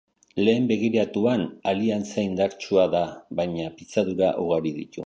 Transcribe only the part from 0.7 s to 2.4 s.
begiratuan, aliantza